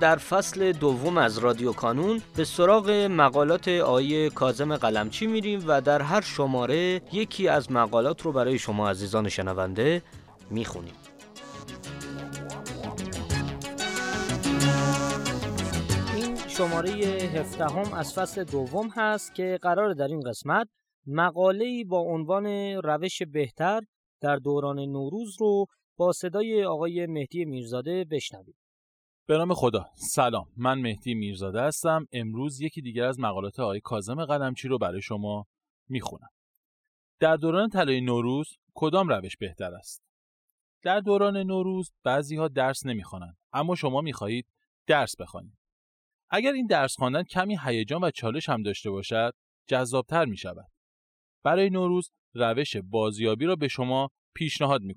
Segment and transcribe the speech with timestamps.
[0.00, 6.02] در فصل دوم از رادیو کانون به سراغ مقالات آیه کازم قلمچی میریم و در
[6.02, 10.02] هر شماره یکی از مقالات رو برای شما عزیزان شنونده
[10.50, 10.94] می‌خونیم
[16.16, 16.90] این شماره
[17.34, 20.68] هفدهم از فصل دوم هست که قرار در این قسمت
[21.06, 22.46] مقاله‌ای با عنوان
[22.84, 23.80] روش بهتر
[24.20, 28.65] در دوران نوروز رو با صدای آقای مهدی میرزاده بشنوید.
[29.28, 29.86] به نام خدا.
[29.94, 30.46] سلام.
[30.56, 32.06] من مهدی میرزاده هستم.
[32.12, 35.46] امروز یکی دیگر از مقالات آقای کازم قلمچی رو برای شما
[35.88, 36.28] می‌خونم.
[37.20, 40.02] در دوران طلای نوروز کدام روش بهتر است؟
[40.82, 44.46] در دوران نوروز بعضی ها درس نمی‌خوانند اما شما می‌خواهید
[44.86, 45.58] درس بخوانید.
[46.30, 49.34] اگر این درس خواندن کمی هیجان و چالش هم داشته باشد
[49.66, 50.70] جذابتر می شود
[51.42, 54.94] برای نوروز روش بازیابی را به شما پیشنهاد می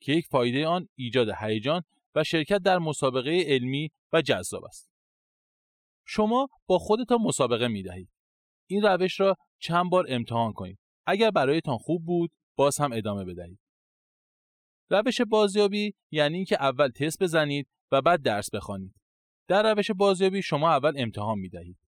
[0.00, 1.82] که یک فایده آن ایجاد هیجان
[2.18, 4.90] و شرکت در مسابقه علمی و جذاب است.
[6.06, 8.10] شما با خودتان مسابقه می دهید.
[8.66, 10.78] این روش را چند بار امتحان کنید.
[11.06, 13.58] اگر برایتان خوب بود، باز هم ادامه بدهید.
[14.90, 18.94] روش بازیابی یعنی اینکه اول تست بزنید و بعد درس بخوانید.
[19.48, 21.78] در روش بازیابی شما اول امتحان می دهید.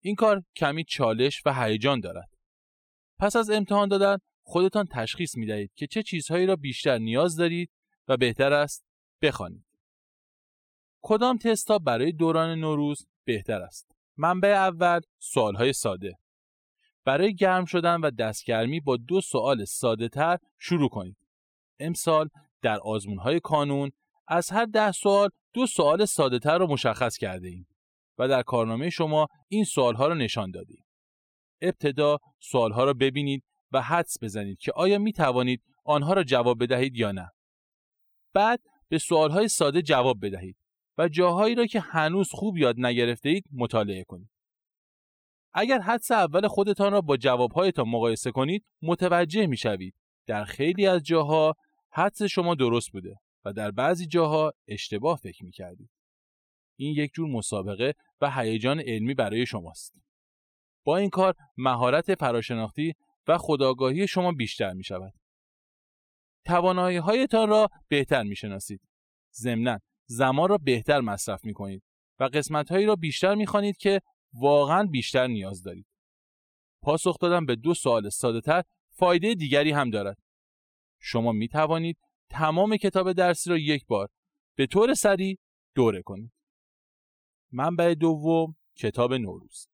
[0.00, 2.30] این کار کمی چالش و هیجان دارد.
[3.18, 7.70] پس از امتحان دادن خودتان تشخیص می دهید که چه چیزهایی را بیشتر نیاز دارید
[8.08, 8.91] و بهتر است
[9.22, 9.64] بخوانید.
[11.02, 16.18] کدام تستا برای دوران نوروز بهتر است؟ منبع اول سوالهای ساده.
[17.04, 21.16] برای گرم شدن و دستگرمی با دو سوال ساده تر شروع کنید.
[21.78, 22.28] امسال
[22.62, 23.90] در آزمونهای کانون
[24.28, 27.66] از هر ده سوال دو سوال ساده تر را مشخص کرده ایم
[28.18, 30.84] و در کارنامه شما این سوالها را نشان دادیم.
[31.62, 36.96] ابتدا سوالها را ببینید و حدس بزنید که آیا می توانید آنها را جواب بدهید
[36.96, 37.30] یا نه.
[38.34, 38.60] بعد
[38.92, 40.56] به سوالهای ساده جواب بدهید
[40.98, 44.30] و جاهایی را که هنوز خوب یاد نگرفته اید مطالعه کنید.
[45.54, 49.94] اگر حدس اول خودتان را با جوابهایتان مقایسه کنید متوجه می شوید
[50.26, 51.54] در خیلی از جاها
[51.92, 53.14] حدس شما درست بوده
[53.44, 55.90] و در بعضی جاها اشتباه فکر می کردید.
[56.78, 59.94] این یک جور مسابقه و هیجان علمی برای شماست.
[60.84, 62.94] با این کار مهارت فراشناختی
[63.28, 65.12] و خداگاهی شما بیشتر می شود.
[66.44, 68.80] توانایی هایتان را بهتر می شناسید.
[69.34, 71.82] ضمنا زمان را بهتر مصرف می کنید
[72.18, 74.00] و قسمت هایی را بیشتر می خوانید که
[74.32, 75.86] واقعا بیشتر نیاز دارید.
[76.82, 80.18] پاسخ دادن به دو سوال ساده تر فایده دیگری هم دارد.
[81.00, 81.98] شما می توانید
[82.30, 84.08] تمام کتاب درسی را یک بار
[84.56, 85.38] به طور سریع
[85.74, 86.32] دوره کنید.
[87.52, 89.68] منبع دوم کتاب نوروز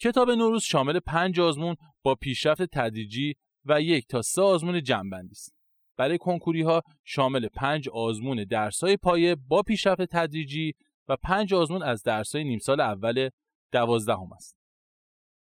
[0.00, 5.57] کتاب نوروز شامل پنج آزمون با پیشرفت تدریجی و یک تا سه آزمون جنبندی است.
[5.98, 10.72] برای کنکوری ها شامل پنج آزمون درسای پایه با پیشرفت تدریجی
[11.08, 13.30] و پنج آزمون از درسای نیم سال اول
[13.72, 14.56] دوازدهم است.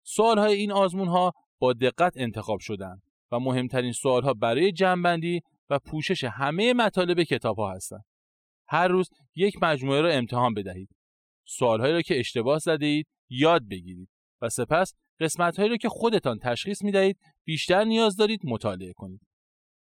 [0.06, 5.42] سوال های این آزمون ها با دقت انتخاب شدند و مهمترین سوال ها برای جمعبندی
[5.70, 8.04] و پوشش همه مطالب کتاب ها هستند.
[8.68, 10.90] هر روز یک مجموعه را امتحان بدهید.
[11.48, 14.10] سوال هایی را که اشتباه زده اید یاد بگیرید
[14.42, 19.22] و سپس قسمت هایی را که خودتان تشخیص می دهید بیشتر نیاز دارید مطالعه کنید.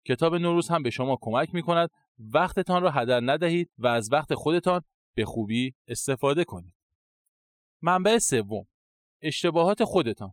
[0.04, 4.34] کتاب نوروز هم به شما کمک می کند وقتتان را هدر ندهید و از وقت
[4.34, 4.82] خودتان
[5.14, 6.75] به خوبی استفاده کنید.
[7.82, 8.66] منبع سوم
[9.20, 10.32] اشتباهات خودتان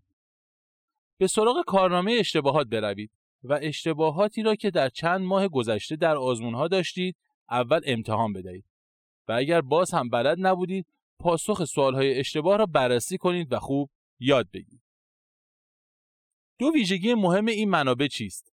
[1.18, 3.12] به سراغ کارنامه اشتباهات بروید
[3.44, 7.16] و اشتباهاتی را که در چند ماه گذشته در آزمونها داشتید
[7.50, 8.66] اول امتحان بدهید
[9.28, 10.88] و اگر باز هم بلد نبودید
[11.20, 13.90] پاسخ سوالهای اشتباه را بررسی کنید و خوب
[14.20, 14.82] یاد بگیرید.
[16.60, 18.49] دو ویژگی مهم این منابع چیست؟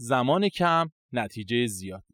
[0.00, 2.04] زمان کم، نتیجه زیاد.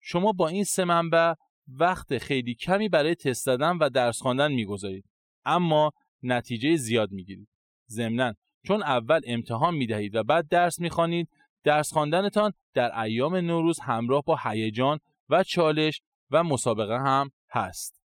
[0.00, 1.34] شما با این سه منبع
[1.68, 5.04] وقت خیلی کمی برای تست دادن و درس خواندن می‌گذارید
[5.44, 5.92] اما
[6.22, 7.48] نتیجه زیاد می‌گیرید.
[7.90, 8.34] ضمناً
[8.66, 11.28] چون اول امتحان می‌دهید و بعد درس می‌خوانید
[11.64, 14.98] درس خواندنتان در ایام نوروز همراه با هیجان
[15.28, 18.02] و چالش و مسابقه هم هست.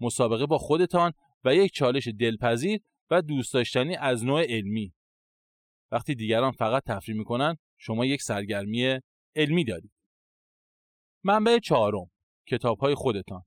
[0.00, 1.12] مسابقه با خودتان
[1.44, 2.80] و یک چالش دلپذیر
[3.10, 4.92] و دوست داشتنی از نوع علمی
[5.90, 9.00] وقتی دیگران فقط تفریح می‌کنن شما یک سرگرمی
[9.36, 9.92] علمی دارید.
[11.24, 12.10] منبع چهارم
[12.46, 13.42] کتاب های خودتان.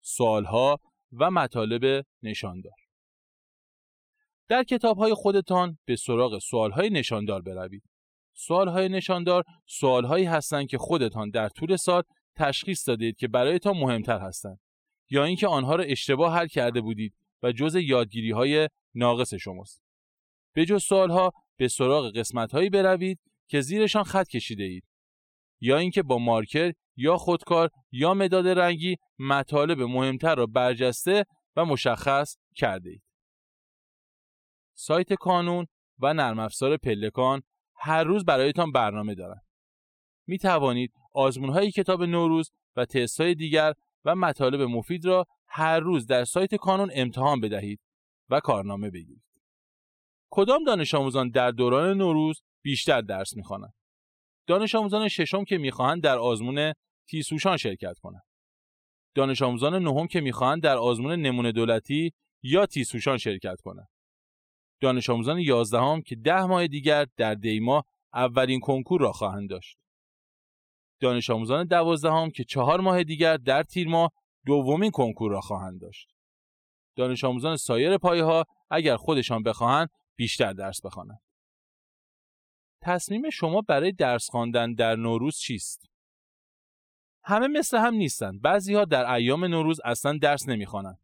[0.00, 0.80] سوالها
[1.12, 2.72] و مطالب نشاندار.
[4.48, 7.82] در کتاب های خودتان به سراغ سوال های نشاندار بروید.
[8.34, 12.02] سوال های نشاندار سوال هایی هستند که خودتان در طول سال
[12.36, 14.60] تشخیص دادید که برایتان مهمتر هستند
[15.10, 19.82] یا اینکه آنها را اشتباه حل کرده بودید و جز یادگیری های ناقص شماست.
[20.54, 24.84] به جز سوال ها به سراغ قسمت هایی بروید که زیرشان خط کشیده اید
[25.60, 31.24] یا اینکه با مارکر یا خودکار یا مداد رنگی مطالب مهمتر را برجسته
[31.56, 33.02] و مشخص کرده اید.
[34.74, 35.66] سایت کانون
[35.98, 37.42] و نرم افزار پلکان
[37.76, 39.44] هر روز برایتان برنامه دارند.
[40.26, 43.72] می توانید آزمون های کتاب نوروز و تست های دیگر
[44.04, 47.80] و مطالب مفید را هر روز در سایت کانون امتحان بدهید
[48.30, 49.29] و کارنامه بگیرید.
[50.30, 53.74] کدام دانش آموزان در دوران نوروز بیشتر درس می‌خوانند؟
[54.46, 56.72] دانش آموزان ششم که می‌خواهند در آزمون
[57.08, 58.22] تیسوشان شرکت کنند.
[59.14, 62.12] دانش آموزان نهم که می‌خواهند در آزمون نمونه دولتی
[62.42, 63.88] یا تیسوشان شرکت کنند.
[64.80, 67.84] دانش آموزان یازدهم که ده ماه دیگر در دیما
[68.14, 69.78] اولین کنکور را خواهند داشت.
[71.00, 74.10] دانش آموزان دوازدهم که چهار ماه دیگر در تیر ماه
[74.46, 76.08] دومین کنکور را خواهند داشت.
[76.96, 81.22] دانش آموزان سایر پایه ها اگر خودشان بخواهند بیشتر درس بخوانند.
[82.82, 85.86] تصمیم شما برای درس خواندن در نوروز چیست؟
[87.24, 88.42] همه مثل هم نیستند.
[88.42, 90.98] بعضی ها در ایام نوروز اصلا درس نمی‌خوانند.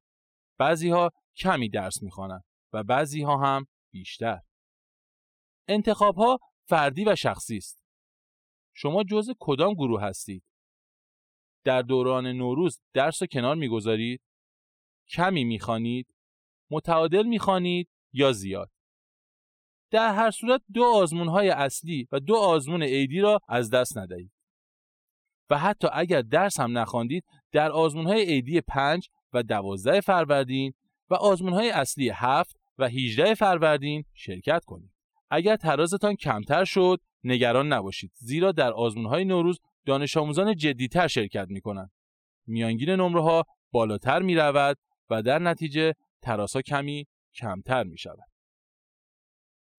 [0.59, 4.41] بعضی ها کمی درس می‌خوانند و بعضی ها هم بیشتر.
[5.69, 7.81] انتخاب ها فردی و شخصی است.
[8.75, 10.45] شما جز کدام گروه هستید؟
[11.65, 14.23] در دوران نوروز درس رو کنار می‌گذارید؟
[15.09, 16.15] کمی می‌خوانید؟
[16.71, 18.76] متعادل می‌خوانید یا زیاد؟
[19.91, 24.33] در هر صورت دو آزمون های اصلی و دو آزمون ایدی را از دست ندهید.
[25.51, 30.73] و حتی اگر درس هم نخواندید در آزمون های ایدی 5 و 12 فروردین
[31.11, 34.91] و آزمون های اصلی 7 و 18 فروردین شرکت کنید.
[35.31, 41.47] اگر ترازتان کمتر شد نگران نباشید زیرا در آزمون های نوروز دانش آموزان جدیتر شرکت
[41.51, 41.91] می کنند.
[42.47, 44.79] میانگین نمره ها بالاتر می رود
[45.11, 48.36] و در نتیجه تراسا کمی کمتر می شود.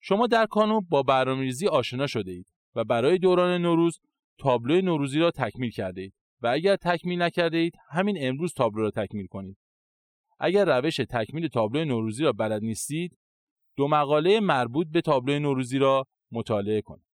[0.00, 4.00] شما در کانون با برنامه‌ریزی آشنا شده اید و برای دوران نوروز
[4.38, 8.90] تابلو نوروزی را تکمیل کرده اید و اگر تکمیل نکرده اید همین امروز تابلو را
[8.90, 9.56] تکمیل کنید.
[10.38, 13.18] اگر روش تکمیل تابلو نوروزی را بلد نیستید،
[13.76, 17.04] دو مقاله مربوط به تابلو نوروزی را مطالعه کنید.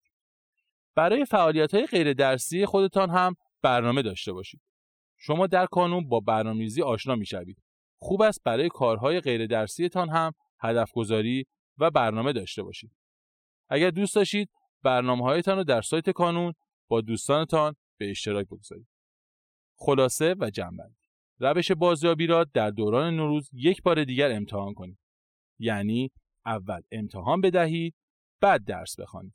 [0.94, 4.60] برای فعالیت های غیر درسی خودتان هم برنامه داشته باشید.
[5.18, 7.62] شما در کانون با برنامه‌ریزی آشنا می‌شوید.
[7.98, 11.46] خوب است برای کارهای غیر درسیتان هم هدف گذاری
[11.78, 12.92] و برنامه داشته باشید.
[13.68, 14.50] اگر دوست داشتید
[14.82, 16.52] برنامه هایتان رو در سایت کانون
[16.88, 18.88] با دوستانتان به اشتراک بگذارید.
[19.76, 21.04] خلاصه و جنبندی
[21.38, 24.98] روش بازیابی را در دوران نوروز یک بار دیگر امتحان کنید.
[25.58, 26.10] یعنی
[26.46, 27.94] اول امتحان بدهید
[28.40, 29.34] بعد درس بخوانید.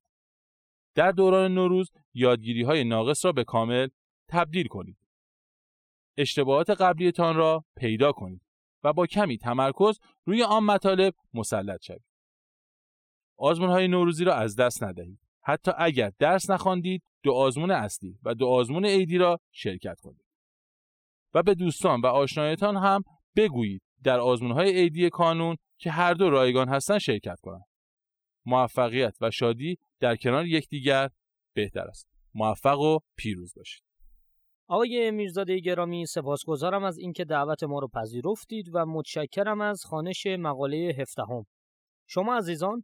[0.95, 3.87] در دوران نوروز یادگیری های ناقص را به کامل
[4.29, 4.97] تبدیل کنید.
[6.17, 8.41] اشتباهات قبلیتان را پیدا کنید
[8.83, 12.08] و با کمی تمرکز روی آن مطالب مسلط شوید.
[13.39, 15.19] آزمون های نوروزی را از دست ندهید.
[15.41, 20.25] حتی اگر درس نخواندید دو آزمون اصلی و دو آزمون عیدی را شرکت کنید.
[21.33, 23.03] و به دوستان و آشنایتان هم
[23.35, 27.65] بگویید در آزمون های عیدی کانون که هر دو رایگان هستند شرکت کنند.
[28.45, 31.09] موفقیت و شادی در کنار یکدیگر
[31.53, 32.07] بهتر است.
[32.33, 33.83] موفق و پیروز باشید.
[34.67, 40.95] آقای میرزاده گرامی سپاسگزارم از اینکه دعوت ما رو پذیرفتید و متشکرم از خانش مقاله
[40.99, 41.45] هفدهم.
[42.07, 42.83] شما عزیزان